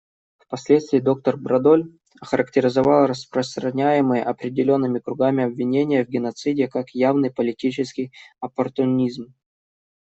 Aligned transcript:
Впоследствии 0.39 0.97
доктор 0.97 1.37
Брадоль 1.37 1.91
охарактеризовал 2.19 3.05
распространяемые 3.05 4.23
определенными 4.23 4.97
кругами 4.97 5.43
обвинения 5.43 6.03
в 6.03 6.09
геноциде 6.09 6.67
как 6.67 6.89
«явный 6.95 7.29
политический 7.31 8.11
оппортунизм». 8.39 9.35